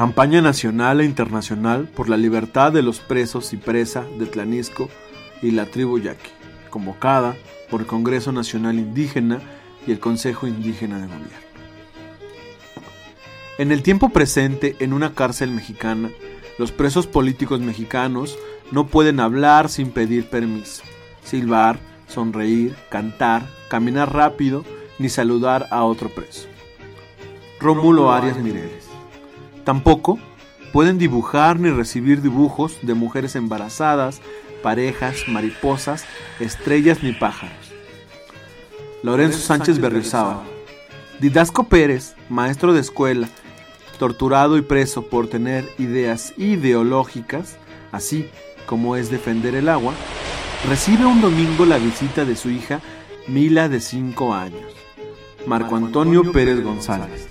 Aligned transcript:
Campaña 0.00 0.40
nacional 0.40 1.02
e 1.02 1.04
internacional 1.04 1.86
por 1.86 2.08
la 2.08 2.16
libertad 2.16 2.72
de 2.72 2.80
los 2.80 3.00
presos 3.00 3.52
y 3.52 3.58
presa 3.58 4.06
de 4.18 4.24
Tlanisco 4.24 4.88
y 5.42 5.50
la 5.50 5.66
tribu 5.66 5.98
Yaqui, 5.98 6.30
convocada 6.70 7.36
por 7.70 7.82
el 7.82 7.86
Congreso 7.86 8.32
Nacional 8.32 8.78
Indígena 8.78 9.40
y 9.86 9.92
el 9.92 10.00
Consejo 10.00 10.46
Indígena 10.46 11.00
de 11.00 11.06
Gobierno. 11.06 11.36
En 13.58 13.72
el 13.72 13.82
tiempo 13.82 14.08
presente, 14.08 14.74
en 14.80 14.94
una 14.94 15.12
cárcel 15.12 15.50
mexicana, 15.50 16.08
los 16.56 16.72
presos 16.72 17.06
políticos 17.06 17.60
mexicanos 17.60 18.38
no 18.72 18.86
pueden 18.86 19.20
hablar 19.20 19.68
sin 19.68 19.90
pedir 19.90 20.30
permiso, 20.30 20.82
silbar, 21.22 21.78
sonreír, 22.08 22.74
cantar, 22.88 23.46
caminar 23.68 24.14
rápido, 24.14 24.64
ni 24.98 25.10
saludar 25.10 25.66
a 25.70 25.84
otro 25.84 26.08
preso. 26.08 26.48
Rómulo 27.60 28.10
Arias 28.10 28.38
Mireles. 28.38 28.89
Tampoco 29.70 30.18
pueden 30.72 30.98
dibujar 30.98 31.60
ni 31.60 31.70
recibir 31.70 32.22
dibujos 32.22 32.78
de 32.82 32.94
mujeres 32.94 33.36
embarazadas, 33.36 34.20
parejas, 34.64 35.28
mariposas, 35.28 36.06
estrellas 36.40 37.04
ni 37.04 37.12
pájaros. 37.12 37.54
Lorenzo 39.04 39.38
Sánchez 39.38 39.78
Berriozábal. 39.78 40.40
Didasco 41.20 41.68
Pérez, 41.68 42.16
maestro 42.28 42.72
de 42.72 42.80
escuela, 42.80 43.28
torturado 44.00 44.56
y 44.56 44.62
preso 44.62 45.02
por 45.02 45.28
tener 45.28 45.64
ideas 45.78 46.34
ideológicas, 46.36 47.56
así 47.92 48.28
como 48.66 48.96
es 48.96 49.08
defender 49.08 49.54
el 49.54 49.68
agua, 49.68 49.94
recibe 50.68 51.06
un 51.06 51.20
domingo 51.20 51.64
la 51.64 51.78
visita 51.78 52.24
de 52.24 52.34
su 52.34 52.50
hija 52.50 52.80
Mila 53.28 53.68
de 53.68 53.80
5 53.80 54.34
años, 54.34 54.74
Marco 55.46 55.76
Antonio 55.76 56.32
Pérez 56.32 56.60
González. 56.60 57.28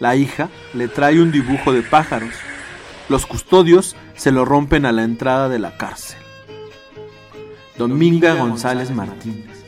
La 0.00 0.16
hija 0.16 0.48
le 0.72 0.88
trae 0.88 1.20
un 1.20 1.30
dibujo 1.30 1.72
de 1.72 1.82
pájaros. 1.82 2.34
Los 3.10 3.26
custodios 3.26 3.96
se 4.14 4.32
lo 4.32 4.46
rompen 4.46 4.86
a 4.86 4.92
la 4.92 5.04
entrada 5.04 5.50
de 5.50 5.58
la 5.58 5.76
cárcel. 5.76 6.18
Dominga 7.76 8.34
González 8.34 8.90
Martínez. 8.90 9.64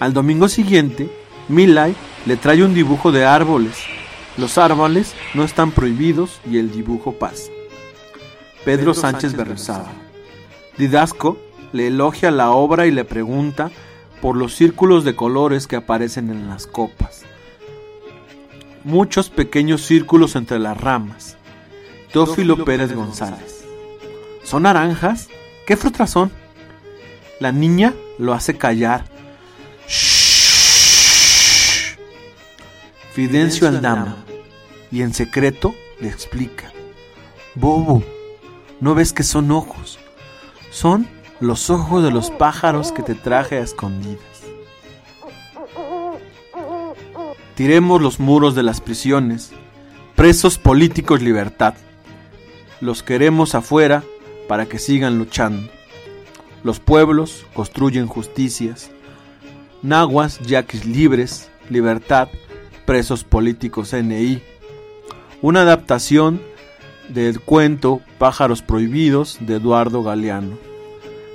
Al 0.00 0.14
domingo 0.14 0.48
siguiente, 0.48 1.10
Milay 1.48 1.94
le 2.24 2.36
trae 2.36 2.64
un 2.64 2.74
dibujo 2.74 3.12
de 3.12 3.26
árboles. 3.26 3.76
Los 4.38 4.56
árboles 4.56 5.14
no 5.34 5.44
están 5.44 5.70
prohibidos 5.70 6.40
y 6.50 6.58
el 6.58 6.72
dibujo 6.72 7.12
pasa. 7.12 7.50
Pedro 8.64 8.94
Sánchez 8.94 9.36
Berrezaba. 9.36 9.92
Didasco 10.78 11.38
le 11.72 11.88
elogia 11.88 12.30
la 12.30 12.50
obra 12.50 12.86
y 12.86 12.90
le 12.90 13.04
pregunta 13.04 13.70
por 14.22 14.36
los 14.36 14.54
círculos 14.54 15.04
de 15.04 15.14
colores 15.14 15.66
que 15.66 15.76
aparecen 15.76 16.30
en 16.30 16.48
las 16.48 16.66
copas. 16.66 17.24
Muchos 18.86 19.28
pequeños 19.30 19.82
círculos 19.82 20.36
entre 20.36 20.60
las 20.60 20.80
ramas. 20.80 21.36
Teófilo 22.12 22.64
Pérez 22.64 22.94
González. 22.94 23.64
¿Son 24.44 24.62
naranjas? 24.62 25.28
¿Qué 25.66 25.76
frutas 25.76 26.08
son? 26.08 26.30
La 27.40 27.50
niña 27.50 27.94
lo 28.16 28.32
hace 28.32 28.56
callar. 28.56 29.04
Shh. 29.88 31.96
Fidencio 33.12 33.66
Aldama. 33.66 34.18
Y 34.92 35.02
en 35.02 35.12
secreto 35.14 35.74
le 35.98 36.06
explica. 36.06 36.70
Bobo, 37.56 38.04
¿no 38.78 38.94
ves 38.94 39.12
que 39.12 39.24
son 39.24 39.50
ojos? 39.50 39.98
Son 40.70 41.08
los 41.40 41.70
ojos 41.70 42.04
de 42.04 42.12
los 42.12 42.30
pájaros 42.30 42.92
que 42.92 43.02
te 43.02 43.16
traje 43.16 43.56
a 43.56 43.62
escondidas. 43.62 44.36
Tiremos 47.56 48.02
los 48.02 48.20
muros 48.20 48.54
de 48.54 48.62
las 48.62 48.82
prisiones. 48.82 49.50
Presos 50.14 50.58
políticos 50.58 51.22
libertad. 51.22 51.72
Los 52.82 53.02
queremos 53.02 53.54
afuera 53.54 54.04
para 54.46 54.66
que 54.66 54.78
sigan 54.78 55.16
luchando. 55.16 55.70
Los 56.62 56.80
pueblos 56.80 57.46
construyen 57.54 58.08
justicias. 58.08 58.90
Nahuas, 59.80 60.38
yaquis 60.40 60.84
libres, 60.84 61.48
libertad, 61.70 62.28
presos 62.84 63.24
políticos 63.24 63.94
NI. 63.94 64.42
Una 65.40 65.62
adaptación 65.62 66.42
del 67.08 67.40
cuento 67.40 68.02
Pájaros 68.18 68.60
Prohibidos 68.60 69.38
de 69.40 69.54
Eduardo 69.54 70.02
Galeano. 70.02 70.58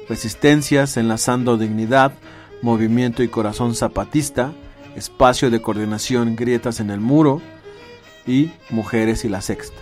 Resistencias 0.07 0.97
enlazando 0.97 1.57
dignidad, 1.57 2.13
movimiento 2.61 3.23
y 3.23 3.27
corazón 3.27 3.73
zapatista, 3.73 4.53
espacio 4.95 5.49
de 5.49 5.61
coordinación 5.61 6.35
grietas 6.35 6.79
en 6.79 6.89
el 6.89 6.99
muro 6.99 7.41
y 8.27 8.51
mujeres 8.69 9.25
y 9.25 9.29
la 9.29 9.41
sexta. 9.41 9.81